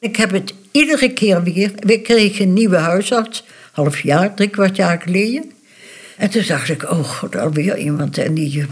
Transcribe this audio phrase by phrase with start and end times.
[0.00, 1.72] Ik heb het iedere keer weer.
[1.76, 5.52] We kregen een nieuwe huisarts, half jaar, drie kwart jaar geleden.
[6.16, 8.18] En toen dacht ik, oh god, alweer iemand.
[8.18, 8.64] En die,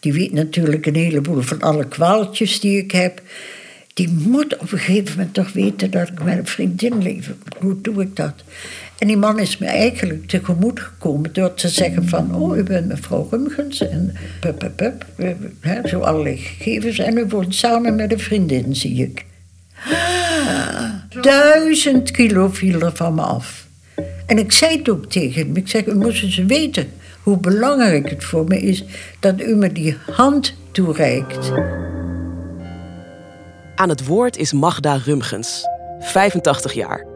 [0.00, 3.22] die weet natuurlijk een heleboel van alle kwaaltjes die ik heb.
[3.94, 7.30] Die moet op een gegeven moment toch weten dat ik met een vriendin leef.
[7.58, 8.34] Hoe doe ik dat?
[8.98, 12.34] En die man is me eigenlijk tegemoet gekomen door te zeggen van...
[12.34, 15.88] oh, u bent mevrouw Rumgens en pup, pup, pup.
[15.88, 16.98] Zo allerlei gegevens.
[16.98, 19.24] En u woont samen met een vriendin, zie ik.
[21.20, 23.66] Duizend kilo viel er van me af.
[24.26, 25.56] En ik zei het ook tegen hem.
[25.56, 26.92] Ik zeg, u moest eens weten
[27.22, 28.84] hoe belangrijk het voor me is...
[29.20, 31.52] dat u me die hand toereikt.
[33.74, 35.64] Aan het woord is Magda Rumgens,
[36.00, 37.06] 85 jaar.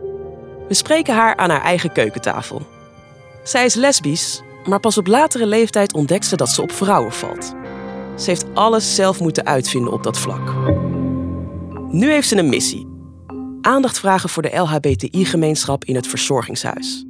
[0.69, 2.67] We spreken haar aan haar eigen keukentafel.
[3.45, 7.55] Zij is lesbisch, maar pas op latere leeftijd ontdekt ze dat ze op vrouwen valt.
[8.17, 10.55] Ze heeft alles zelf moeten uitvinden op dat vlak.
[11.91, 12.92] Nu heeft ze een missie.
[13.63, 17.05] Aandacht vragen voor de LHBTI-gemeenschap in het verzorgingshuis.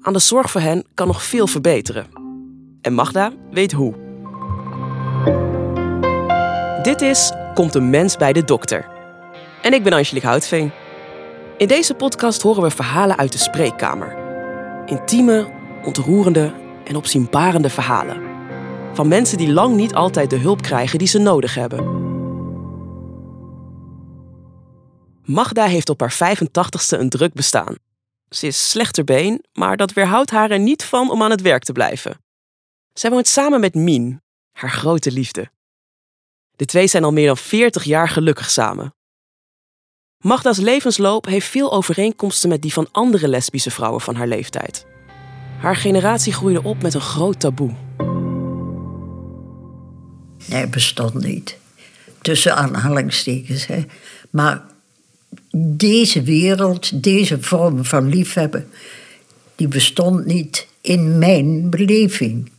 [0.00, 2.06] Aan de zorg voor hen kan nog veel verbeteren.
[2.80, 3.94] En Magda weet hoe.
[6.82, 8.88] Dit is Komt een mens bij de dokter.
[9.62, 10.70] En ik ben Angelique Houtveen.
[11.58, 14.16] In deze podcast horen we verhalen uit de spreekkamer.
[14.86, 15.50] Intieme,
[15.84, 16.52] ontroerende
[16.84, 18.20] en opzienbarende verhalen.
[18.92, 22.15] Van mensen die lang niet altijd de hulp krijgen die ze nodig hebben.
[25.26, 27.74] Magda heeft op haar 85ste een druk bestaan.
[28.28, 31.72] Ze is slechterbeen, maar dat weerhoudt haar er niet van om aan het werk te
[31.72, 32.20] blijven.
[32.92, 35.50] Zij woont samen met Mien, haar grote liefde.
[36.56, 38.94] De twee zijn al meer dan 40 jaar gelukkig samen.
[40.18, 44.86] Magda's levensloop heeft veel overeenkomsten met die van andere lesbische vrouwen van haar leeftijd.
[45.58, 47.74] Haar generatie groeide op met een groot taboe.
[50.46, 51.58] Nee, bestond niet.
[52.20, 53.66] Tussen aanhalingstekens.
[53.66, 53.84] Hè.
[54.30, 54.75] Maar
[55.50, 58.70] deze wereld, deze vorm van liefhebben,
[59.54, 62.50] die bestond niet in mijn beleving.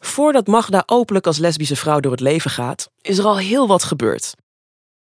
[0.00, 3.82] Voordat Magda openlijk als lesbische vrouw door het leven gaat, is er al heel wat
[3.82, 4.34] gebeurd.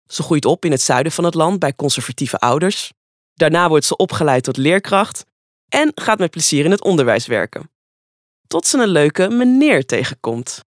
[0.06, 2.92] Ze groeit op in het zuiden van het land bij conservatieve ouders.
[3.34, 5.24] Daarna wordt ze opgeleid tot leerkracht
[5.68, 7.70] en gaat met plezier in het onderwijs werken.
[8.46, 10.64] Tot ze een leuke meneer tegenkomt.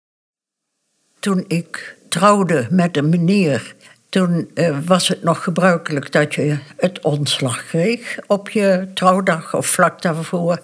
[1.19, 3.75] Toen ik trouwde met een meneer,
[4.11, 9.67] toen uh, was het nog gebruikelijk dat je het ontslag kreeg op je trouwdag of
[9.67, 10.63] vlak daarvoor.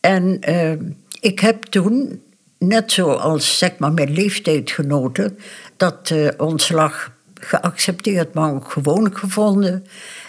[0.00, 0.72] En uh,
[1.20, 2.22] ik heb toen,
[2.58, 5.38] net zoals zeg maar mijn leeftijdgenoten,
[5.76, 9.86] dat uh, ontslag geaccepteerd, maar ook gewoon gevonden.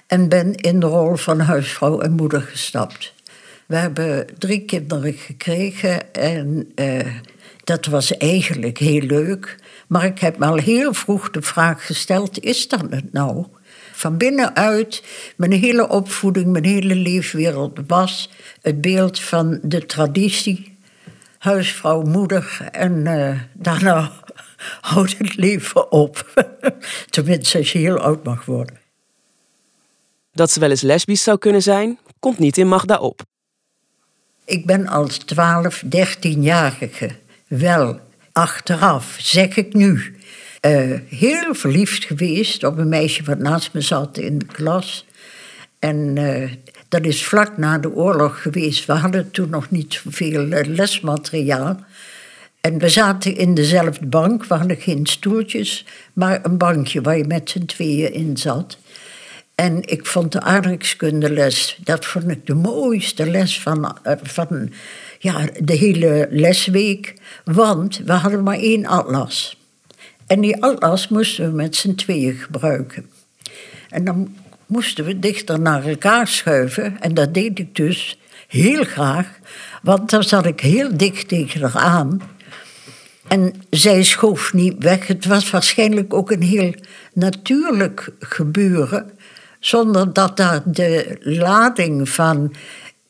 [0.08, 3.14] En ben in de rol van huisvrouw en moeder gestapt.
[3.66, 6.74] We hebben drie kinderen gekregen en
[7.64, 9.58] dat was eigenlijk heel leuk.
[9.92, 13.46] Maar ik heb me al heel vroeg de vraag gesteld: is dat het nou?
[13.92, 15.04] Van binnenuit,
[15.36, 18.30] mijn hele opvoeding, mijn hele leefwereld was
[18.62, 20.78] het beeld van de traditie.
[21.38, 24.12] Huisvrouw, moeder en uh, daarna
[24.92, 26.46] houdt het leven op.
[27.10, 28.78] Tenminste, als je heel oud mag worden.
[30.32, 33.22] Dat ze wel eens lesbisch zou kunnen zijn, komt niet in Magda op.
[34.46, 37.10] Ik ben als 12, 13-jarige
[37.48, 38.00] wel
[38.34, 40.16] achteraf, zeg ik nu,
[40.66, 45.06] uh, heel verliefd geweest op een meisje wat naast me zat in de klas.
[45.80, 46.52] En uh,
[46.90, 48.86] dat is vlak na de oorlog geweest.
[48.86, 51.80] We hadden toen nog niet zoveel uh, lesmateriaal.
[52.62, 57.24] En we zaten in dezelfde bank, we hadden geen stoeltjes, maar een bankje waar je
[57.24, 58.78] met z'n tweeën in zat.
[59.56, 64.72] En ik vond de aardrijkskundeles, dat vond ik de mooiste les van, van
[65.20, 67.14] ja, de hele lesweek.
[67.44, 69.58] Want we hadden maar één atlas.
[70.28, 73.10] En die atlas moesten we met z'n tweeën gebruiken.
[73.90, 74.36] En dan
[74.66, 77.02] moesten we dichter naar elkaar schuiven.
[77.02, 79.40] En dat deed ik dus heel graag.
[79.82, 82.22] Want dan zat ik heel dicht tegen haar aan.
[83.28, 85.08] En zij schoof niet weg.
[85.08, 86.74] Het was waarschijnlijk ook een heel
[87.14, 89.12] natuurlijk gebeuren.
[89.62, 92.56] Zonder dat daar de lading van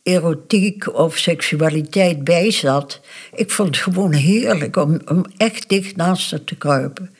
[0.03, 2.99] erotiek of seksualiteit bij zat.
[3.33, 7.15] Ik vond het gewoon heerlijk om, om echt dicht naast haar te kruipen.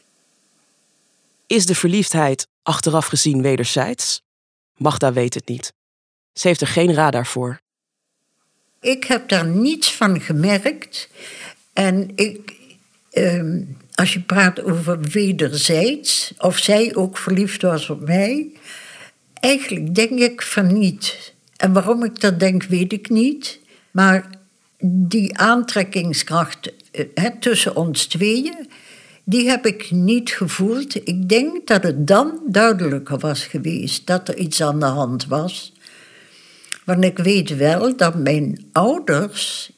[1.48, 4.22] Is de verliefdheid achteraf gezien wederzijds?
[4.78, 5.74] Magda weet het niet.
[6.34, 7.60] Ze heeft er geen radar voor.
[8.80, 11.10] Ik heb daar niets van gemerkt.
[11.74, 12.54] En ik,
[13.12, 13.62] ehm,
[13.94, 18.52] als je praat over wederzijds, of zij ook verliefd was op mij,
[19.42, 21.34] eigenlijk denk ik van niet.
[21.58, 23.60] En waarom ik dat denk, weet ik niet.
[23.92, 24.30] Maar
[24.84, 26.74] die aantrekkingskracht
[27.14, 28.70] he, tussen ons tweeën,
[29.24, 30.96] die heb ik niet gevoeld.
[30.96, 35.74] Ik denk dat het dan duidelijker was geweest dat er iets aan de hand was.
[36.84, 39.72] Want ik weet wel dat mijn ouders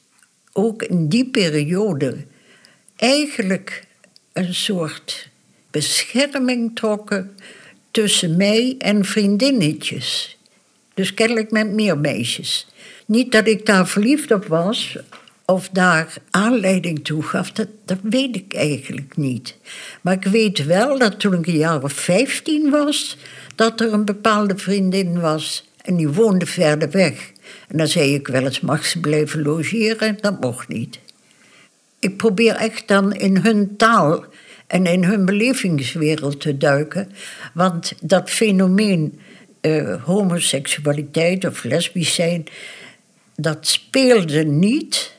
[0.52, 2.16] ook in die periode
[2.96, 3.86] eigenlijk
[4.32, 5.28] een soort
[5.70, 7.36] bescherming trokken
[7.94, 10.38] tussen mij en vriendinnetjes.
[10.94, 12.66] Dus kennelijk met meer meisjes.
[13.06, 14.98] Niet dat ik daar verliefd op was
[15.44, 19.56] of daar aanleiding toe gaf, dat, dat weet ik eigenlijk niet.
[20.00, 23.16] Maar ik weet wel dat toen ik een jaar of 15 was,
[23.54, 27.30] dat er een bepaalde vriendin was en die woonde verder weg.
[27.68, 30.18] En dan zei ik wel eens, mag ze blijven logeren?
[30.20, 30.98] Dat mocht niet.
[31.98, 34.24] Ik probeer echt dan in hun taal
[34.66, 37.12] en in hun belevingswereld te duiken.
[37.52, 39.20] Want dat fenomeen
[39.60, 42.46] uh, homoseksualiteit of lesbisch zijn,
[43.36, 45.12] dat speelde niet.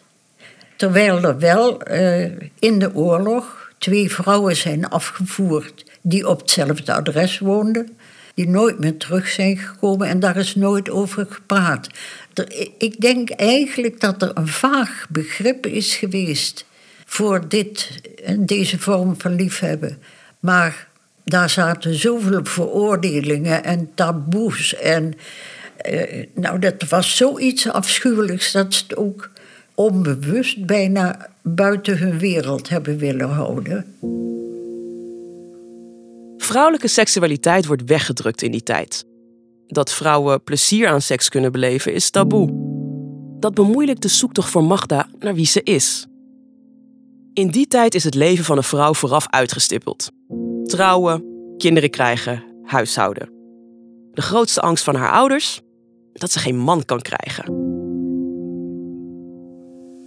[0.75, 2.25] Terwijl er wel uh,
[2.59, 7.97] in de oorlog twee vrouwen zijn afgevoerd die op hetzelfde adres woonden,
[8.33, 11.89] die nooit meer terug zijn gekomen en daar is nooit over gepraat.
[12.77, 16.65] ik denk eigenlijk dat er een vaag begrip is geweest
[17.05, 18.01] voor dit,
[18.39, 19.97] deze vorm van liefhebben.
[20.39, 20.87] Maar
[21.23, 24.75] daar zaten zoveel veroordelingen en taboes.
[24.75, 25.13] En
[25.91, 29.29] uh, nou, dat was zoiets afschuwelijks dat ze het ook
[29.75, 33.85] onbewust bijna buiten hun wereld hebben willen houden.
[36.37, 39.05] Vrouwelijke seksualiteit wordt weggedrukt in die tijd.
[39.67, 42.73] Dat vrouwen plezier aan seks kunnen beleven is taboe.
[43.39, 46.07] Dat bemoeilijkt de zoektocht voor Magda naar wie ze is.
[47.35, 50.11] In die tijd is het leven van een vrouw vooraf uitgestippeld.
[50.65, 51.23] Trouwen,
[51.57, 53.29] kinderen krijgen, huishouden.
[54.13, 55.61] De grootste angst van haar ouders?
[56.13, 57.45] Dat ze geen man kan krijgen.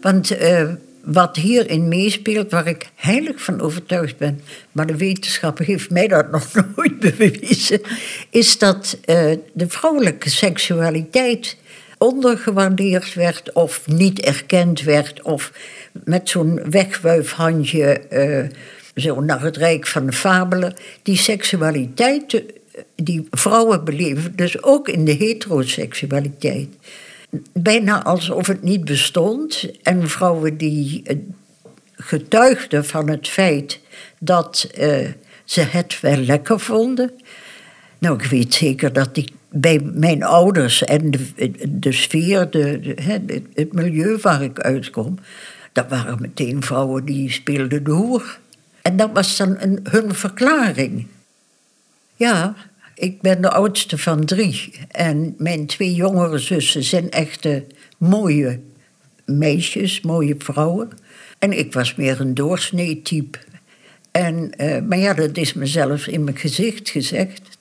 [0.01, 0.73] Want uh,
[1.05, 4.41] wat hierin meespeelt, waar ik heilig van overtuigd ben,
[4.73, 7.81] maar de wetenschap heeft mij dat nog nooit bewezen,
[8.31, 11.57] is dat uh, de vrouwelijke seksualiteit
[11.99, 15.53] ondergewaardeerd werd of niet erkend werd of
[16.05, 18.59] met zo'n wegwuifhandje uh,
[18.95, 20.75] zo naar het rijk van de fabelen.
[21.03, 22.43] Die seksualiteit eh,
[22.95, 26.69] die vrouwen beleven, dus ook in de heteroseksualiteit.
[27.53, 29.71] Bijna alsof het niet bestond.
[29.83, 31.17] En vrouwen die eh,
[31.93, 33.81] getuigden van het feit
[34.19, 34.71] dat
[35.45, 37.11] ze het wel lekker vonden.
[37.99, 43.43] Nou, ik weet zeker dat die bij mijn ouders en de, de sfeer, de, de,
[43.55, 45.19] het milieu waar ik uitkom,
[45.73, 48.39] dat waren meteen vrouwen die speelden de hoer.
[48.83, 51.07] En dat was dan een, hun verklaring.
[52.17, 52.55] Ja,
[52.95, 54.73] ik ben de oudste van drie.
[54.89, 57.67] En mijn twee jongere zussen zijn echte
[57.99, 58.61] mooie
[59.25, 60.91] meisjes, mooie vrouwen.
[61.39, 63.39] En ik was meer een doorsnee-type.
[64.11, 67.58] En, uh, maar ja, dat is mezelf in mijn gezicht gezegd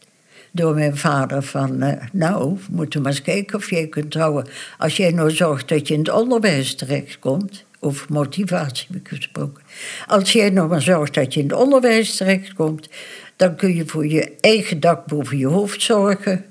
[0.58, 1.84] door mijn vader van...
[1.84, 4.48] Uh, nou, we moeten maar eens kijken of jij kunt trouwen.
[4.78, 7.66] Als jij nou zorgt dat je in het onderwijs terechtkomt...
[7.80, 9.64] over motivatie heb ik gesproken.
[10.08, 12.90] Als jij nou maar zorgt dat je in het onderwijs terechtkomt...
[13.36, 16.46] dan kun je voor je eigen dak boven je hoofd zorgen...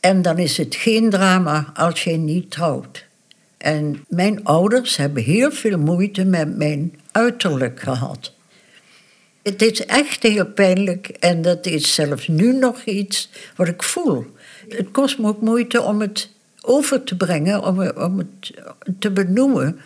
[0.00, 3.06] en dan is het geen drama als jij niet trouwt.
[3.56, 8.36] En mijn ouders hebben heel veel moeite met mijn uiterlijk gehad...
[9.48, 14.26] Het is echt heel pijnlijk en dat is zelfs nu nog iets wat ik voel.
[14.68, 16.30] Het kost me ook moeite om het
[16.60, 17.62] over te brengen,
[17.96, 18.52] om, het
[18.98, 19.80] te benoemen.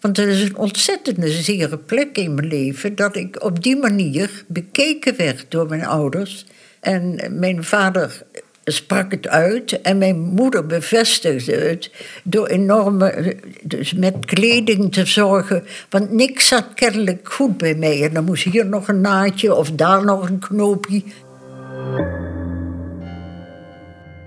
[0.00, 4.44] Want het is een ontzettende zere plek in mijn leven dat ik op die manier
[4.46, 6.46] bekeken werd door mijn ouders.
[6.80, 8.22] En mijn vader
[8.64, 11.90] sprak het uit en mijn moeder bevestigde het
[12.24, 15.64] door enorme, dus met kleding te zorgen.
[15.90, 18.02] Want niks zat kennelijk goed bij mij.
[18.02, 21.02] En dan moest hier nog een naadje of daar nog een knoopje.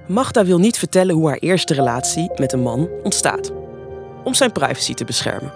[0.08, 3.52] Magda wil niet vertellen hoe haar eerste relatie met een man ontstaat.
[4.24, 5.54] Om zijn privacy te beschermen.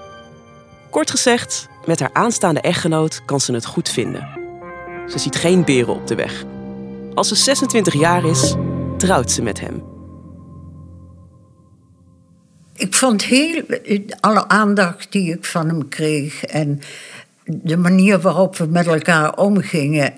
[0.89, 4.27] Kort gezegd, met haar aanstaande echtgenoot kan ze het goed vinden.
[5.07, 6.43] Ze ziet geen beren op de weg.
[7.13, 8.55] Als ze 26 jaar is,
[9.00, 9.84] trouwt ze met hem.
[12.75, 13.63] Ik vond heel
[14.20, 16.82] alle aandacht die ik van hem kreeg en
[17.46, 20.13] de manier waarop we met elkaar omgingen.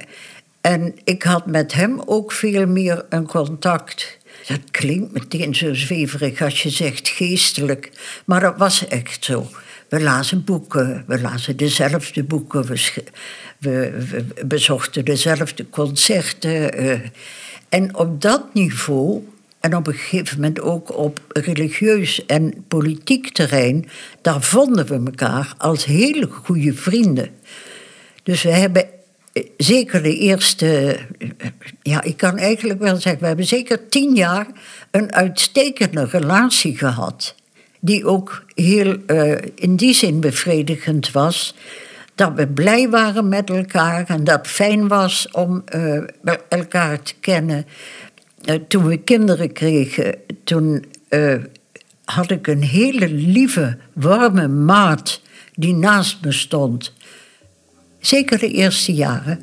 [0.61, 4.17] En ik had met hem ook veel meer een contact.
[4.47, 7.91] Dat klinkt meteen zo zweverig als je zegt geestelijk,
[8.25, 9.47] maar dat was echt zo.
[9.89, 12.77] We lazen boeken, we lazen dezelfde boeken,
[13.57, 16.83] we, bezochten dezelfde concerten.
[16.83, 16.99] Uh,
[17.71, 19.27] en op dat niveau,
[19.59, 23.89] en op een gegeven moment ook op religieus en politiek terrein,
[24.21, 27.29] daar vonden we elkaar als hele goede vrienden.
[28.23, 28.85] Dus we hebben
[29.57, 30.97] zeker de eerste,
[31.81, 34.47] ja, ik kan eigenlijk wel zeggen, we hebben zeker tien jaar
[34.91, 37.35] een uitstekende relatie gehad.
[37.79, 41.55] Die ook heel uh, in die zin bevredigend was.
[42.21, 46.03] Dat we blij waren met elkaar en dat het fijn was om uh,
[46.49, 47.65] elkaar te kennen.
[48.45, 50.85] Uh, toen we kinderen kregen, toen
[52.05, 55.21] had ik een hele lieve, warme maat
[55.55, 56.93] die naast me stond.
[57.99, 59.39] Zeker de eerste jaren.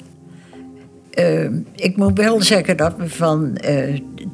[1.74, 3.58] Ik moet wel zeggen dat we van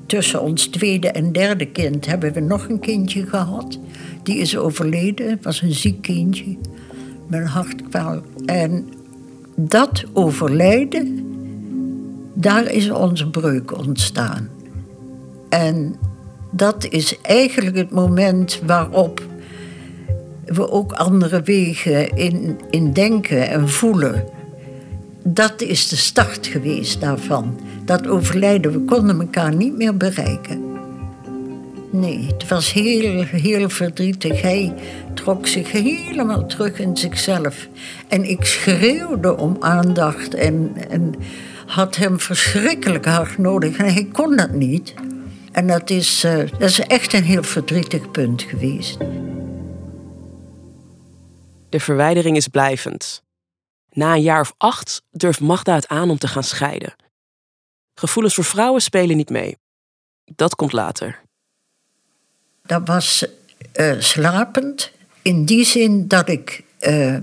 [0.06, 3.78] tussen ons tweede en derde kind hebben we nog een kindje gehad.
[4.22, 6.56] Die is overleden, was een ziek kindje
[7.31, 8.21] een hartkwaal.
[8.47, 8.88] En
[9.57, 11.25] dat overlijden,
[12.35, 14.49] daar is onze breuk ontstaan.
[15.49, 15.97] En
[16.50, 19.23] dat is eigenlijk het moment waarop
[20.45, 24.25] we ook andere wegen in, in denken en voelen.
[25.23, 27.61] Dat is de start geweest daarvan.
[27.85, 30.74] Dat overlijden, we konden elkaar niet meer bereiken.
[31.94, 34.42] Nee, het was heel, heel verdrietig.
[34.42, 34.74] Hij
[35.14, 37.68] trok zich helemaal terug in zichzelf.
[38.08, 41.14] En ik schreeuwde om aandacht en, en
[41.66, 43.76] had hem verschrikkelijk hard nodig.
[43.76, 44.94] En hij kon dat niet.
[45.52, 48.98] En dat is, uh, dat is echt een heel verdrietig punt geweest.
[51.68, 53.22] De verwijdering is blijvend.
[53.90, 56.94] Na een jaar of acht durft Magda het aan om te gaan scheiden.
[57.94, 59.56] Gevoelens voor vrouwen spelen niet mee.
[60.24, 61.24] Dat komt later.
[62.66, 63.26] Dat was
[63.80, 64.92] uh, slapend
[65.23, 67.16] in die zin dat ik uh,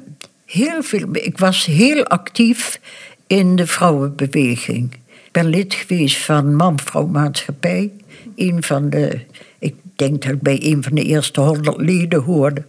[0.46, 1.08] heel veel.
[1.12, 2.80] Ik was heel actief
[3.28, 4.94] in de vrouwenbeweging.
[4.94, 7.92] Ik ben lid geweest van Man-Vrouw Maatschappij.
[8.36, 9.20] Een van de.
[9.60, 12.64] Ik denk dat ik bij een van de eerste honderd leden hoorde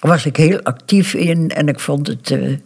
[0.00, 2.30] was ik heel actief in en ik vond het.
[2.30, 2.56] Uh,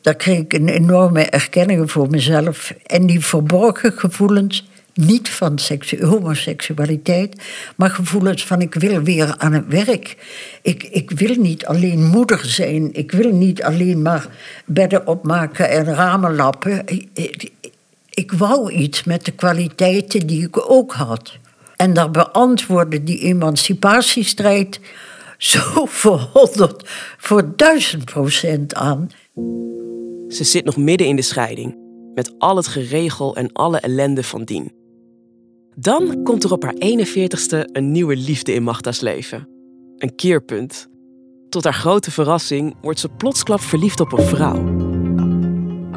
[0.00, 2.74] daar kreeg ik een enorme erkenning voor mezelf.
[2.86, 5.58] En die verborgen gevoelens, niet van
[6.00, 7.42] homoseksualiteit,
[7.76, 10.16] maar gevoelens van ik wil weer aan het werk.
[10.62, 14.28] Ik, ik wil niet alleen moeder zijn, ik wil niet alleen maar
[14.66, 16.82] bedden opmaken en ramen lappen.
[16.86, 17.50] Ik, ik,
[18.10, 21.38] ik wou iets met de kwaliteiten die ik ook had.
[21.76, 24.80] En daar beantwoordde die emancipatiestrijd
[25.38, 26.88] zo voor honderd,
[27.18, 29.10] voor duizend procent aan.
[30.28, 31.76] Ze zit nog midden in de scheiding,
[32.14, 34.75] met al het geregel en alle ellende van dien.
[35.78, 39.48] Dan komt er op haar 41ste een nieuwe liefde in Magda's leven.
[39.98, 40.88] Een keerpunt.
[41.48, 44.64] Tot haar grote verrassing wordt ze plotsklap verliefd op een vrouw.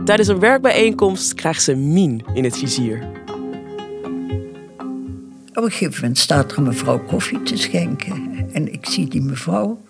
[0.06, 3.10] Tijdens een werkbijeenkomst krijgt ze Mien in het vizier.
[5.54, 8.48] Op een gegeven moment staat er een mevrouw koffie te schenken.
[8.52, 9.82] En ik zie die mevrouw.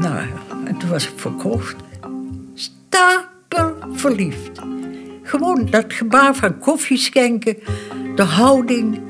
[0.00, 0.26] Nou,
[0.64, 1.76] en toen was ik verkocht.
[2.54, 4.60] Stapel verliefd.
[5.22, 7.56] Gewoon dat gebaar van koffie schenken,
[8.18, 9.00] de houding.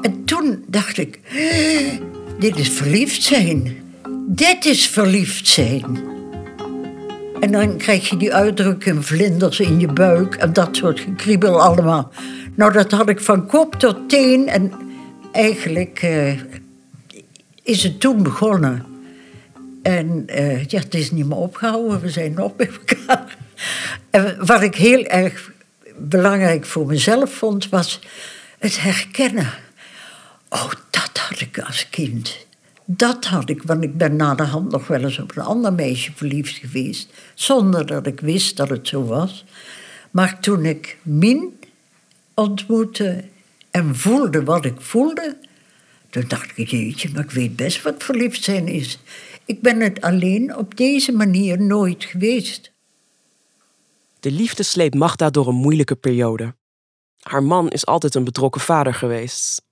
[0.00, 1.20] En toen dacht ik,
[2.38, 3.76] dit is verliefd zijn.
[4.26, 5.84] Dit is verliefd zijn.
[7.40, 12.12] En dan krijg je die uitdrukking vlinders in je buik en dat soort gekriebel allemaal.
[12.54, 14.72] Nou, dat had ik van kop tot teen en
[15.32, 16.32] eigenlijk eh,
[17.62, 18.84] is het toen begonnen.
[19.82, 23.36] En uh, ja, het is niet meer opgehouden, we zijn nog bij elkaar.
[24.10, 25.54] En wat ik heel erg
[25.98, 28.00] belangrijk voor mezelf vond, was
[28.58, 29.52] het herkennen.
[30.48, 32.46] Oh, dat had ik als kind.
[32.84, 35.72] Dat had ik, want ik ben na de hand nog wel eens op een ander
[35.72, 39.44] meisje verliefd geweest, zonder dat ik wist dat het zo was.
[40.10, 41.58] Maar toen ik Min
[42.34, 43.24] ontmoette
[43.70, 45.36] en voelde wat ik voelde,
[46.10, 48.98] toen dacht ik, jeetje, maar ik weet best wat verliefd zijn is.
[49.44, 52.72] Ik ben het alleen op deze manier nooit geweest.
[54.20, 56.54] De liefde sleept Magda door een moeilijke periode.
[57.20, 59.62] Haar man is altijd een betrokken vader geweest.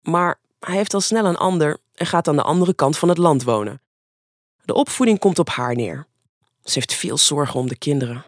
[0.00, 3.18] Maar hij heeft al snel een ander en gaat aan de andere kant van het
[3.18, 3.80] land wonen.
[4.64, 6.06] De opvoeding komt op haar neer.
[6.64, 8.24] Ze heeft veel zorgen om de kinderen.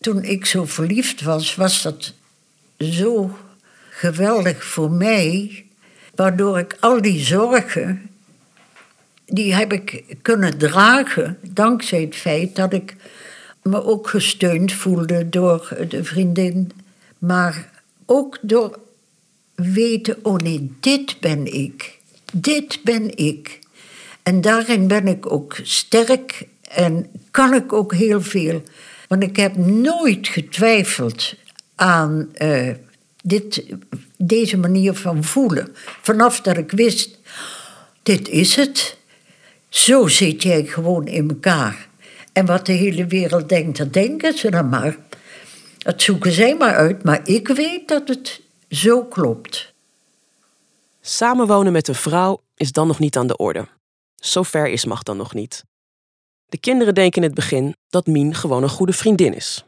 [0.00, 2.14] Toen ik zo verliefd was, was dat
[2.78, 3.36] zo
[3.90, 5.66] geweldig voor mij,
[6.14, 8.10] waardoor ik al die zorgen,
[9.26, 12.96] die heb ik kunnen dragen dankzij het feit dat ik
[13.62, 16.70] me ook gesteund voelde door de vriendin,
[17.18, 18.78] maar ook door
[19.54, 21.98] weten, oh nee, dit ben ik,
[22.32, 23.58] dit ben ik.
[24.22, 28.62] En daarin ben ik ook sterk en kan ik ook heel veel.
[29.08, 31.34] Want ik heb nooit getwijfeld
[31.74, 32.70] aan uh,
[33.22, 33.64] dit,
[34.16, 35.68] deze manier van voelen.
[36.02, 37.18] Vanaf dat ik wist,
[38.02, 38.96] dit is het.
[39.68, 41.88] Zo zit jij gewoon in elkaar.
[42.32, 44.96] En wat de hele wereld denkt, dat denken ze dan maar.
[45.78, 49.72] Dat zoeken zij maar uit, maar ik weet dat het zo klopt.
[51.00, 53.66] Samenwonen met een vrouw is dan nog niet aan de orde.
[54.16, 55.64] Zover is mag dan nog niet.
[56.48, 59.64] De kinderen denken in het begin dat Mien gewoon een goede vriendin is.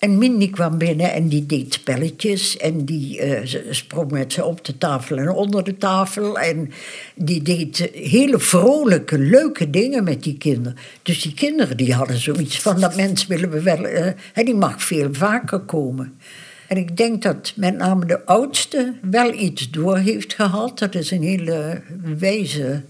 [0.00, 2.56] En Min kwam binnen en die deed spelletjes.
[2.56, 6.38] En die uh, sprong met ze op de tafel en onder de tafel.
[6.38, 6.70] En
[7.14, 10.78] die deed hele vrolijke, leuke dingen met die kinderen.
[11.02, 12.80] Dus die kinderen die hadden zoiets van...
[12.80, 13.86] dat mens willen we wel...
[13.86, 16.18] Uh, die mag veel vaker komen.
[16.66, 20.78] En ik denk dat met name de oudste wel iets door heeft gehad.
[20.78, 21.82] Dat is een hele
[22.18, 22.82] wijze...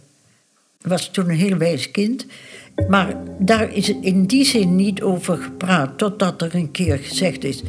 [0.81, 2.27] was toen een heel wijs kind...
[2.89, 7.63] Maar daar is in die zin niet over gepraat, totdat er een keer gezegd is: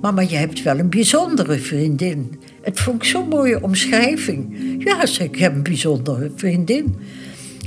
[0.00, 2.40] Mama, je hebt wel een bijzondere vriendin.
[2.62, 4.56] Het vond ik zo'n mooie omschrijving.
[4.78, 6.96] Ja, zeg, ik heb een bijzondere vriendin.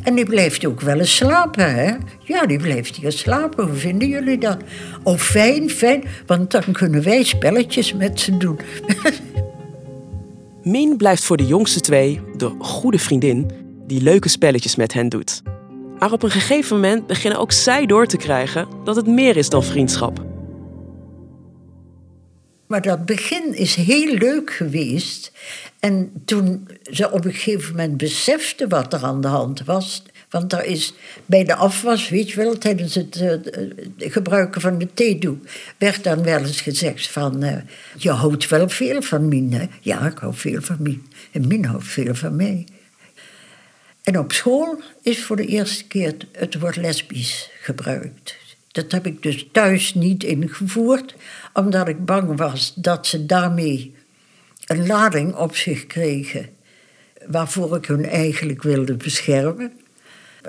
[0.03, 1.91] En die blijft ook wel eens slapen, hè?
[2.23, 3.65] Ja, die blijft hier slapen.
[3.65, 4.57] Hoe vinden jullie dat?
[5.03, 8.59] Oh, fijn, fijn, want dan kunnen wij spelletjes met ze doen.
[10.63, 13.51] Min blijft voor de jongste twee de goede vriendin
[13.87, 15.41] die leuke spelletjes met hen doet.
[15.99, 19.49] Maar op een gegeven moment beginnen ook zij door te krijgen dat het meer is
[19.49, 20.25] dan vriendschap.
[22.67, 25.31] Maar dat begin is heel leuk geweest.
[25.79, 30.03] En toen ze op een gegeven moment besefte wat er aan de hand was.
[30.29, 30.93] Want daar is
[31.25, 33.33] bij de afwas, weet je wel, tijdens het uh,
[33.97, 35.45] gebruiken van de theedoek,
[35.77, 37.55] werd dan wel eens gezegd van, uh,
[37.97, 39.65] je houdt wel veel van Mien, hè?
[39.81, 41.05] Ja, ik hou veel van Mien.
[41.31, 42.65] En Mien houdt veel van mij.
[44.09, 48.35] En op school is voor de eerste keer het woord lesbisch gebruikt.
[48.71, 51.15] Dat heb ik dus thuis niet ingevoerd,
[51.53, 53.95] omdat ik bang was dat ze daarmee
[54.65, 56.49] een lading op zich kregen
[57.27, 59.71] waarvoor ik hun eigenlijk wilde beschermen.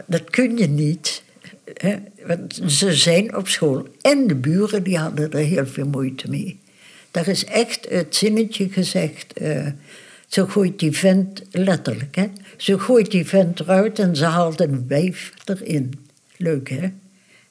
[0.07, 1.23] Dat kun je niet,
[1.75, 1.97] hè?
[2.27, 6.61] want ze zijn op school en de buren die hadden er heel veel moeite mee.
[7.11, 9.41] Daar is echt het zinnetje gezegd.
[9.41, 9.67] Uh,
[10.31, 12.27] zo gooit die vent, letterlijk, hè?
[12.57, 16.09] Ze gooit die vent eruit en ze haalt een wijf erin.
[16.37, 16.93] Leuk, hè?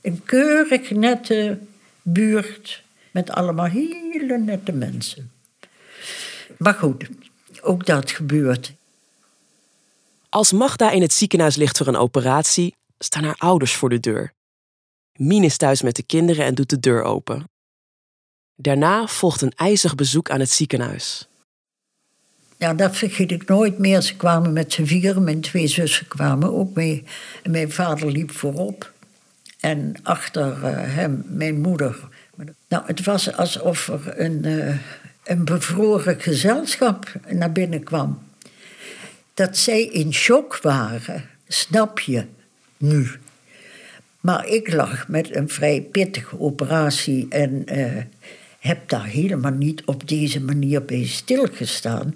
[0.01, 1.57] Een keurig nette
[2.01, 5.31] buurt met allemaal hele nette mensen.
[6.57, 7.09] Maar goed,
[7.61, 8.73] ook dat gebeurt.
[10.29, 14.33] Als Magda in het ziekenhuis ligt voor een operatie, staan haar ouders voor de deur.
[15.17, 17.43] Mien is thuis met de kinderen en doet de deur open.
[18.55, 21.28] Daarna volgt een ijzig bezoek aan het ziekenhuis.
[22.59, 24.01] Ja, dat vergeet ik nooit meer.
[24.01, 25.23] Ze kwamen met z'n vieren.
[25.23, 27.03] Mijn twee zussen kwamen ook mee.
[27.43, 28.91] En mijn vader liep voorop.
[29.59, 31.99] En achter uh, hem mijn moeder.
[32.67, 34.75] Nou, het was alsof er een, uh,
[35.23, 38.21] een bevroren gezelschap naar binnen kwam.
[39.33, 42.25] Dat zij in shock waren, snap je
[42.77, 43.09] nu.
[44.19, 48.03] Maar ik lag met een vrij pittige operatie en uh,
[48.59, 52.15] heb daar helemaal niet op deze manier bij stilgestaan.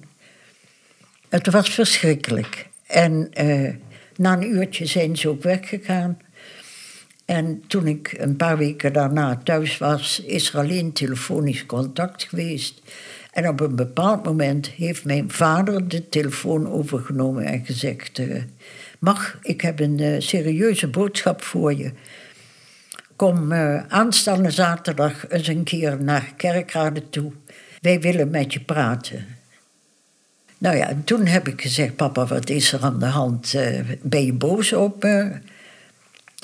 [1.33, 2.67] Het was verschrikkelijk.
[2.87, 3.69] En uh,
[4.15, 6.17] na een uurtje zijn ze ook weggegaan.
[7.25, 12.81] En toen ik een paar weken daarna thuis was, is er alleen telefonisch contact geweest.
[13.31, 18.43] En op een bepaald moment heeft mijn vader de telefoon overgenomen en gezegd: uh,
[18.99, 21.91] Mag, ik heb een uh, serieuze boodschap voor je.
[23.15, 23.53] Kom
[23.87, 27.31] aanstaande zaterdag eens een keer naar Kerkrade toe.
[27.81, 29.41] Wij willen met je praten.
[30.63, 33.53] Nou ja, toen heb ik gezegd: Papa, wat is er aan de hand?
[33.55, 35.31] Uh, ben je boos op me?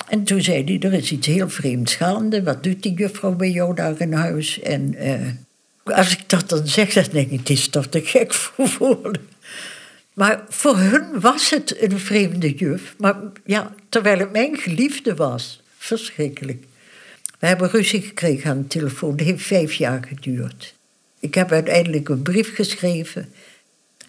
[0.08, 2.42] En toen zei hij: Er is iets heel vreemds gaande.
[2.42, 4.60] Wat doet die juffrouw bij jou daar in huis?
[4.60, 8.32] En uh, als ik dat dan zeg, dan denk ik: Het is toch te gek
[8.74, 9.10] voor.
[10.14, 12.94] Maar voor hun was het een vreemde juf.
[12.98, 15.62] Maar ja, terwijl het mijn geliefde was.
[15.78, 16.64] Verschrikkelijk.
[17.38, 19.16] We hebben ruzie gekregen aan de telefoon.
[19.16, 20.74] Dat heeft vijf jaar geduurd.
[21.20, 23.28] Ik heb uiteindelijk een brief geschreven.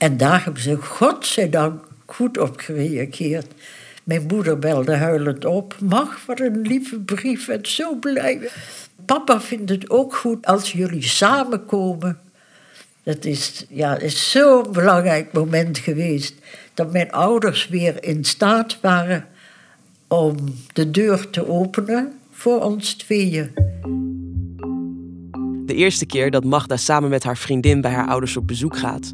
[0.02, 3.48] En daar hebben ze godzijdank goed op gereageerd.
[4.04, 5.76] Mijn moeder belde huilend op.
[5.80, 8.50] Mag, wat een lieve brief en zo blij.
[9.06, 12.20] Papa vindt het ook goed als jullie samenkomen.
[13.04, 16.34] Dat is, ja, is zo'n belangrijk moment geweest.
[16.74, 19.26] Dat mijn ouders weer in staat waren
[20.08, 20.36] om
[20.74, 23.52] de deur te openen voor ons tweeën.
[25.66, 29.12] De eerste keer dat Magda samen met haar vriendin bij haar ouders op bezoek gaat,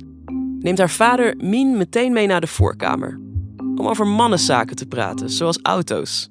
[0.67, 3.19] neemt haar vader Mien meteen mee naar de voorkamer.
[3.57, 6.29] Om over mannenzaken te praten, zoals auto's.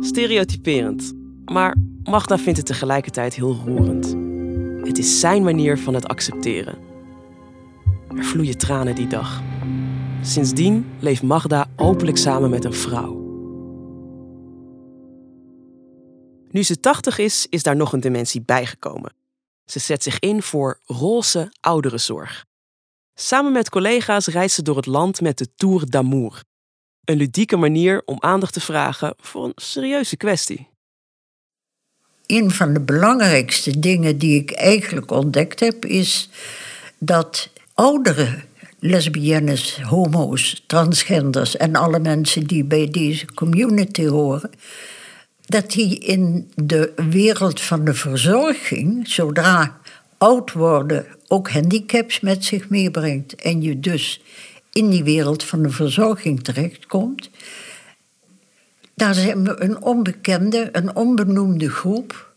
[0.00, 1.12] Stereotyperend.
[1.44, 4.16] Maar Magda vindt het tegelijkertijd heel roerend.
[4.86, 6.78] Het is zijn manier van het accepteren.
[8.16, 9.42] Er vloeien tranen die dag.
[10.22, 13.22] Sindsdien leeft Magda openlijk samen met een vrouw.
[16.50, 19.12] Nu ze 80 is, is daar nog een dimensie bijgekomen.
[19.64, 22.44] Ze zet zich in voor roze ouderenzorg.
[23.16, 26.42] Samen met collega's reist ze door het land met de Tour d'Amour.
[27.04, 30.68] Een ludieke manier om aandacht te vragen voor een serieuze kwestie.
[32.26, 36.28] Een van de belangrijkste dingen die ik eigenlijk ontdekt heb, is
[36.98, 38.42] dat oudere
[38.78, 44.50] lesbiennes, homo's, transgenders en alle mensen die bij deze community horen,
[45.46, 49.80] dat die in de wereld van de verzorging, zodra
[50.24, 54.22] oud worden, ook handicaps met zich meebrengt en je dus
[54.72, 57.30] in die wereld van de verzorging terechtkomt,
[58.94, 62.32] daar zijn we een onbekende, een onbenoemde groep.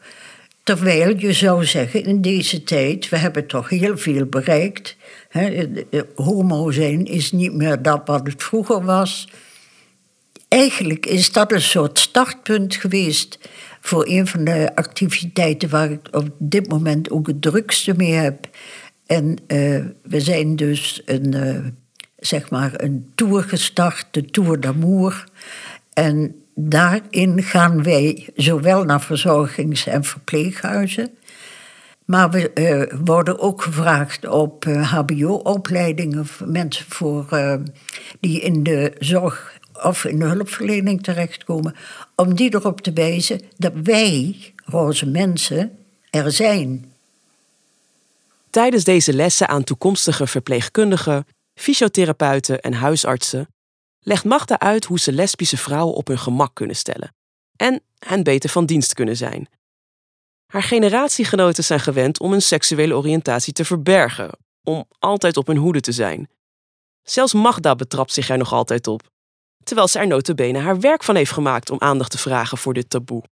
[0.63, 4.95] Terwijl je zou zeggen, in deze tijd, we hebben toch heel veel bereikt.
[6.15, 9.28] homo zijn is niet meer dat wat het vroeger was.
[10.47, 13.39] Eigenlijk is dat een soort startpunt geweest
[13.82, 18.50] voor een van de activiteiten waar ik op dit moment ook het drukste mee heb.
[19.06, 21.66] En uh, we zijn dus een, uh,
[22.18, 25.28] zeg maar een tour gestart, de Tour d'Amour.
[25.94, 31.10] En daarin gaan wij zowel naar verzorgings- en verpleeghuizen.
[32.06, 37.60] Maar we uh, worden ook gevraagd op HBO-opleidingen, mensen voor,
[38.20, 41.76] die in de zorg of in de hulpverlening terechtkomen,
[42.21, 45.77] om die erop te wijzen dat wij, roze mensen,
[46.10, 46.93] er zijn.
[48.49, 53.47] Tijdens deze lessen aan toekomstige verpleegkundigen, fysiotherapeuten en huisartsen
[53.99, 57.15] legt Magda uit hoe ze lesbische vrouwen op hun gemak kunnen stellen
[57.56, 59.47] en hen beter van dienst kunnen zijn.
[60.45, 64.30] Haar generatiegenoten zijn gewend om hun seksuele oriëntatie te verbergen,
[64.63, 66.30] om altijd op hun hoede te zijn.
[67.03, 69.10] Zelfs Magda betrapt zich er nog altijd op
[69.63, 72.89] terwijl ze er notabene haar werk van heeft gemaakt om aandacht te vragen voor dit
[72.89, 73.24] taboe.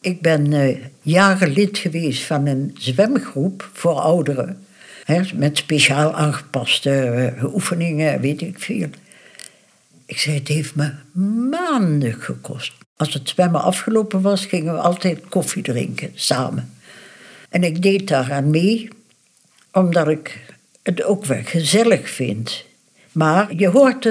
[0.00, 4.64] Ik ben uh, jaren lid geweest van een zwemgroep voor ouderen.
[5.04, 8.88] Hè, met speciaal aangepaste uh, oefeningen, weet ik veel.
[10.06, 10.92] Ik zei, het heeft me
[11.50, 12.72] maanden gekost.
[12.96, 16.72] Als het zwemmen afgelopen was, gingen we altijd koffie drinken samen.
[17.48, 18.88] En ik deed daaraan mee,
[19.72, 22.64] omdat ik het ook wel gezellig vind.
[23.12, 24.04] Maar je hoort,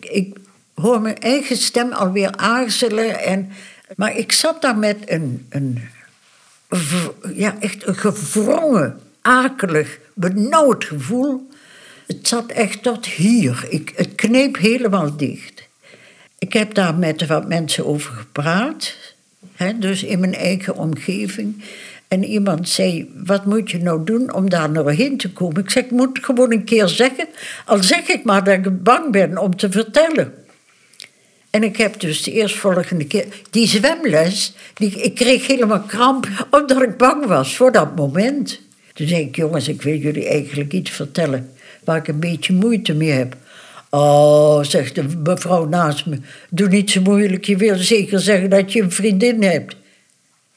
[0.00, 0.36] ik,
[0.74, 3.18] hoor mijn eigen stem alweer aarzelen.
[3.20, 3.50] En,
[3.96, 5.82] maar ik zat daar met een, een,
[7.34, 11.48] ja, echt een gevrongen, akelig, benauwd gevoel.
[12.06, 13.66] Het zat echt tot hier.
[13.68, 15.68] Ik, het kneep helemaal dicht.
[16.38, 18.94] Ik heb daar met wat mensen over gepraat.
[19.54, 21.62] Hè, dus in mijn eigen omgeving.
[22.08, 25.62] En iemand zei, wat moet je nou doen om daar nou heen te komen?
[25.62, 27.26] Ik zeg, ik moet gewoon een keer zeggen.
[27.64, 30.34] Al zeg ik maar dat ik bang ben om te vertellen.
[31.50, 33.26] En ik heb dus de eerstvolgende keer...
[33.50, 38.60] Die zwemles, die, ik kreeg helemaal kramp omdat ik bang was voor dat moment.
[38.94, 41.50] Toen zei ik, jongens, ik wil jullie eigenlijk iets vertellen...
[41.84, 43.36] waar ik een beetje moeite mee heb.
[43.90, 46.18] Oh, zegt de mevrouw naast me,
[46.50, 47.44] doe niet zo moeilijk.
[47.44, 49.76] Je wil zeker zeggen dat je een vriendin hebt.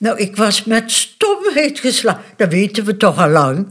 [0.01, 2.23] Nou, ik was met stomheid geslagen.
[2.35, 3.67] Dat weten we toch al lang.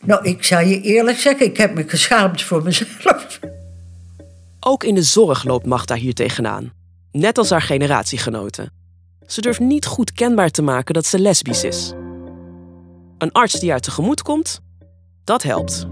[0.00, 3.40] Nou, ik zal je eerlijk zeggen, ik heb me geschaamd voor mezelf.
[4.60, 6.72] Ook in de zorg loopt Magda hier tegenaan.
[7.12, 8.72] Net als haar generatiegenoten.
[9.26, 11.92] Ze durft niet goed kenbaar te maken dat ze lesbisch is.
[13.18, 14.60] Een arts die haar tegemoet komt,
[15.24, 15.86] dat helpt.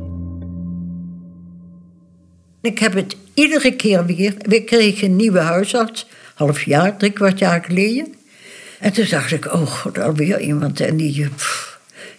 [2.61, 4.35] Ik heb het iedere keer weer.
[4.39, 8.16] We kregen een nieuwe huisarts, half jaar, drie kwart jaar geleden.
[8.81, 10.81] En toen dacht ik, oh god, alweer iemand.
[10.81, 11.29] En die,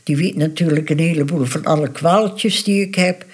[0.04, 3.26] die weet natuurlijk een heleboel van alle kwaaltjes die ik heb.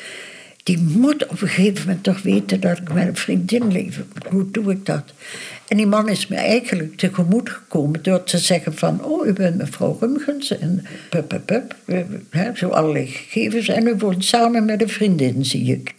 [0.63, 3.99] Die moet op een gegeven moment toch weten dat ik met een vriendin leef.
[4.29, 5.13] Hoe doe ik dat?
[5.67, 9.03] En die man is me eigenlijk tegemoet gekomen door te zeggen van...
[9.03, 12.57] oh, u bent mevrouw Rumgens en pup, pup, pup.
[12.57, 13.67] Zo allerlei gegevens.
[13.67, 15.93] En u woont samen met een vriendin, zie ik.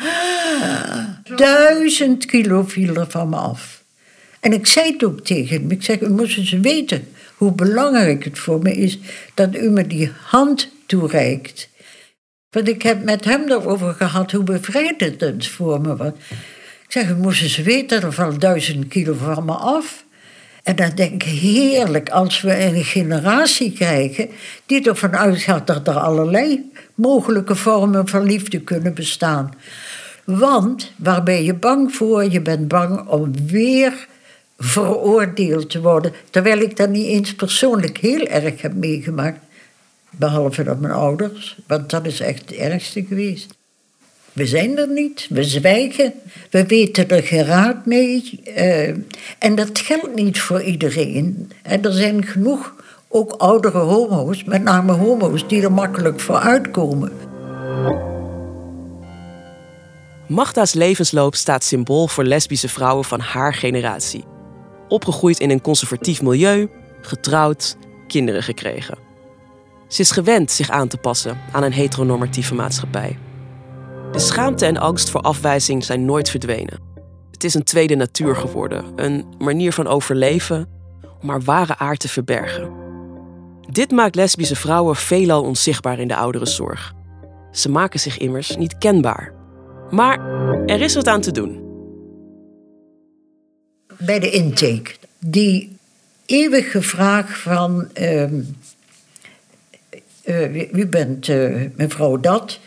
[0.00, 0.98] Ah,
[1.36, 3.77] duizend kilo viel er van me af.
[4.40, 5.70] En ik zei het ook tegen hem.
[5.70, 8.98] Ik zeg, u moest eens weten hoe belangrijk het voor me is
[9.34, 11.68] dat u me die hand toereikt.
[12.50, 16.12] Want ik heb met hem erover gehad hoe bevrijdend het voor me was.
[16.84, 20.04] Ik zeg, u moest eens weten, er valt duizend kilo van me af.
[20.62, 24.28] En dan denk ik, heerlijk als we een generatie krijgen
[24.66, 29.54] die ervan uitgaat dat er allerlei mogelijke vormen van liefde kunnen bestaan.
[30.24, 32.30] Want waar ben je bang voor?
[32.30, 34.06] Je bent bang om weer
[34.58, 36.12] veroordeeld te worden.
[36.30, 39.38] Terwijl ik dat niet eens persoonlijk heel erg heb meegemaakt.
[40.10, 43.56] Behalve dat mijn ouders, want dat is echt het ergste geweest.
[44.32, 46.12] We zijn er niet, we zwijgen,
[46.50, 48.40] we weten er geen raad mee.
[48.56, 48.88] Uh,
[49.38, 51.50] en dat geldt niet voor iedereen.
[51.62, 52.74] En er zijn genoeg,
[53.08, 57.12] ook oudere homo's, met name homo's, die er makkelijk voor uitkomen.
[60.26, 64.24] Magda's levensloop staat symbool voor lesbische vrouwen van haar generatie.
[64.88, 66.68] Opgegroeid in een conservatief milieu,
[67.00, 68.98] getrouwd, kinderen gekregen.
[69.88, 73.18] Ze is gewend zich aan te passen aan een heteronormatieve maatschappij.
[74.12, 76.80] De schaamte en angst voor afwijzing zijn nooit verdwenen.
[77.30, 80.68] Het is een tweede natuur geworden, een manier van overleven
[81.22, 82.72] om haar ware aard te verbergen.
[83.70, 86.92] Dit maakt lesbische vrouwen veelal onzichtbaar in de ouderenzorg.
[87.50, 89.32] Ze maken zich immers niet kenbaar.
[89.90, 90.18] Maar
[90.66, 91.67] er is wat aan te doen.
[93.98, 95.76] Bij de intake, die
[96.26, 97.88] eeuwige vraag van...
[98.00, 98.24] Uh,
[100.72, 102.58] wie bent uh, mevrouw dat?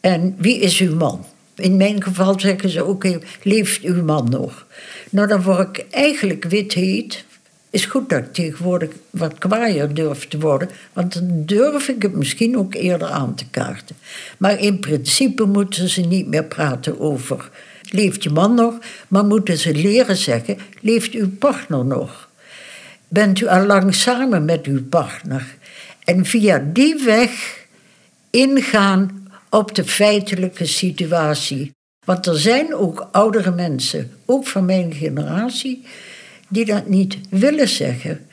[0.00, 1.24] En wie is uw man?
[1.54, 3.06] In mijn geval zeggen ze ook,
[3.42, 4.66] leeft uw man nog?
[5.10, 7.24] Nou, dan word ik eigenlijk wit heet.
[7.70, 12.14] Is goed dat ik tegenwoordig wat kwaaier durf te worden, want dan durf ik het
[12.14, 13.96] misschien ook eerder aan te kaarten.
[14.38, 17.50] Maar in principe moeten ze niet meer praten over
[17.90, 22.28] leeft je man nog, maar moeten ze leren zeggen, leeft uw partner nog?
[23.08, 25.56] Bent u al lang samen met uw partner?
[26.04, 27.58] En via die weg
[28.30, 31.72] ingaan op de feitelijke situatie.
[32.04, 35.84] Want er zijn ook oudere mensen, ook van mijn generatie,
[36.48, 38.26] die dat niet willen zeggen.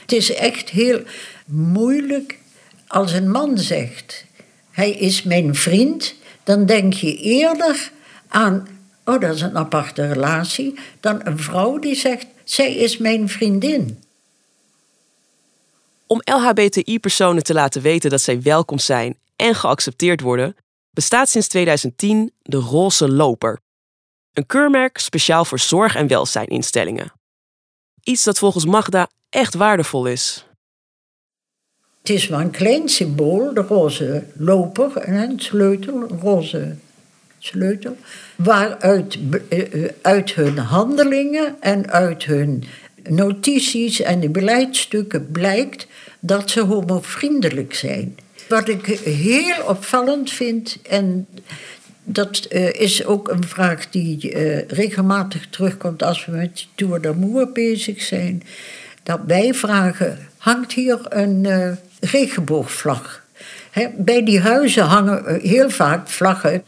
[0.00, 1.00] Het is echt heel
[1.46, 2.38] moeilijk
[2.86, 4.24] als een man zegt:
[4.70, 7.90] Hij is mijn vriend, dan denk je eerder
[8.28, 8.68] aan:
[9.06, 14.02] Oh, dat is een aparte relatie, dan een vrouw die zegt: Zij is mijn vriendin.
[16.06, 20.56] Om LHBTI-personen te laten weten dat zij welkom zijn en geaccepteerd worden,
[20.90, 23.58] bestaat sinds 2010 de Roze Loper.
[24.32, 27.12] Een keurmerk speciaal voor zorg- en welzijninstellingen.
[28.02, 30.46] Iets dat volgens Magda echt waardevol is.
[31.98, 36.76] Het is maar een klein symbool, de roze loper en een sleutel, een roze
[37.38, 37.96] sleutel,
[38.36, 39.18] waaruit
[39.48, 42.64] eh, eh, uit hun handelingen en uit hun
[43.08, 45.86] notities en de beleidsstukken blijkt
[46.20, 48.16] dat ze homovriendelijk zijn.
[48.48, 51.26] Wat ik heel opvallend vind, en
[52.04, 54.34] dat uh, is ook een vraag die
[54.68, 58.42] regelmatig terugkomt als we met Tour d'Amour bezig zijn,
[59.02, 61.46] dat wij vragen: hangt hier een
[62.00, 63.24] regenboogvlag?
[63.96, 66.62] Bij die huizen hangen heel vaak vlaggen.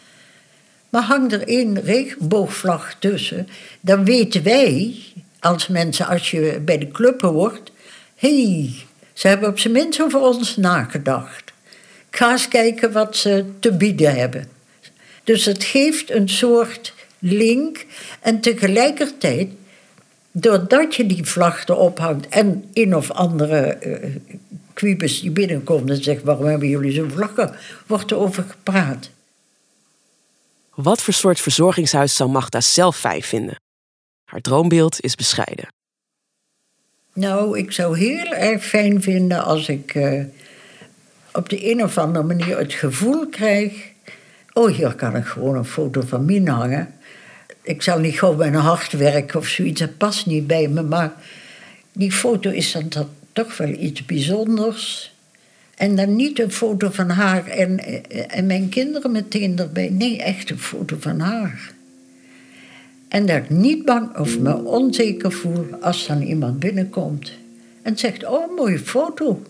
[0.88, 3.48] Maar hangt er één regenboogvlag tussen,
[3.80, 4.94] dan weten wij
[5.40, 7.72] als mensen, als je bij de club hoort,
[8.14, 8.72] hé, hey,
[9.12, 11.52] ze hebben op zijn minst over ons nagedacht.
[12.10, 14.48] Ga eens kijken wat ze te bieden hebben.
[15.24, 17.86] Dus het geeft een soort link
[18.20, 19.48] en tegelijkertijd,
[20.32, 23.78] doordat je die vlag erop hangt en een of andere
[24.82, 27.54] uh, die binnenkomt en zegt: waarom hebben jullie zo'n vlaggen,
[27.86, 29.10] wordt er over gepraat.
[30.82, 33.60] Wat voor soort verzorgingshuis zou Magda zelf fijn vinden?
[34.24, 35.68] Haar droombeeld is bescheiden.
[37.12, 40.24] Nou, ik zou heel erg fijn vinden als ik uh,
[41.32, 43.72] op de een of andere manier het gevoel krijg...
[44.52, 46.94] oh, hier kan ik gewoon een foto van Mien hangen.
[47.62, 50.82] Ik zal niet gewoon een hart werken of zoiets, dat past niet bij me.
[50.82, 51.12] Maar
[51.92, 52.88] die foto is dan
[53.32, 55.12] toch wel iets bijzonders.
[55.78, 57.80] En dan niet een foto van haar en,
[58.30, 59.88] en mijn kinderen meteen erbij.
[59.88, 61.72] Nee, echt een foto van haar.
[63.08, 67.32] En dat ik niet bang of me onzeker voel als dan iemand binnenkomt.
[67.82, 69.42] En zegt, oh, mooie foto.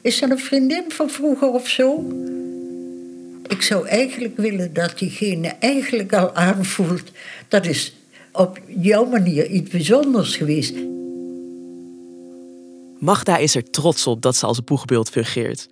[0.00, 2.12] Is dat een vriendin van vroeger of zo?
[3.48, 7.10] Ik zou eigenlijk willen dat diegene eigenlijk al aanvoelt...
[7.48, 7.96] dat is
[8.32, 10.74] op jouw manier iets bijzonders geweest.
[13.00, 15.68] Magda is er trots op dat ze als boegbeeld fungeert.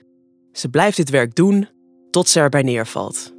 [0.53, 1.69] Ze blijft dit werk doen
[2.11, 3.33] tot ze erbij neervalt.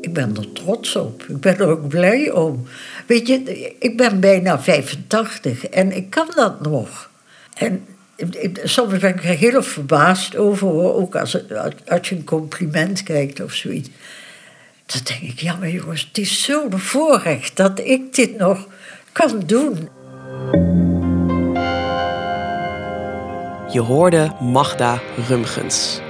[0.00, 1.22] Ik ben er trots op.
[1.28, 2.62] Ik ben er ook blij om.
[3.06, 7.10] Weet je, ik ben bijna 85 en ik kan dat nog.
[7.54, 7.86] En
[8.64, 11.38] soms ben ik er heel verbaasd over, ook als,
[11.86, 13.88] als je een compliment kijkt of zoiets.
[14.86, 18.68] Dan denk ik, ja maar jongens, het is zo'n voorrecht dat ik dit nog
[19.12, 19.88] kan doen.
[23.74, 26.00] Je hoorde Magda Rumgens.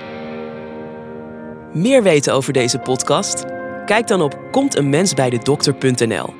[1.72, 3.44] Meer weten over deze podcast?
[3.87, 6.35] Kijk dan op komteenmensbijdedokter.nl.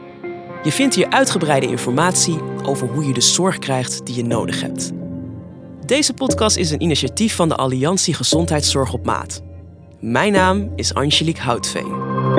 [0.63, 4.93] Je vindt hier uitgebreide informatie over hoe je de zorg krijgt die je nodig hebt.
[5.87, 9.43] Deze podcast is een initiatief van de Alliantie Gezondheidszorg op Maat.
[10.01, 12.34] Mijn naam is Angelique Houtveen.